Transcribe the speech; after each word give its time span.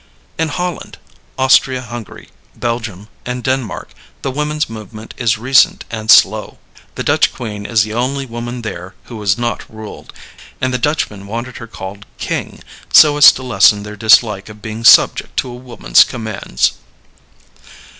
In 0.39 0.47
Holland, 0.47 0.97
Austria 1.37 1.83
Hungary, 1.83 2.29
Belgium, 2.55 3.07
and 3.23 3.43
Denmark 3.43 3.89
the 4.23 4.31
woman's 4.31 4.67
movement 4.67 5.13
is 5.15 5.37
recent 5.37 5.85
and 5.91 6.09
slow. 6.09 6.57
The 6.95 7.03
Dutch 7.03 7.31
Queen 7.31 7.67
is 7.67 7.83
the 7.83 7.93
only 7.93 8.25
woman 8.25 8.63
there 8.63 8.95
who 9.03 9.21
is 9.21 9.37
not 9.37 9.63
ruled; 9.71 10.11
and 10.59 10.73
the 10.73 10.79
Dutchman 10.79 11.27
wanted 11.27 11.57
her 11.57 11.67
called 11.67 12.07
"king," 12.17 12.63
so 12.91 13.15
as 13.15 13.31
to 13.33 13.43
lessen 13.43 13.83
their 13.83 13.95
dislike 13.95 14.49
of 14.49 14.59
being 14.59 14.83
subject 14.83 15.37
to 15.37 15.49
a 15.49 15.53
woman's 15.53 16.03
commands. 16.03 16.73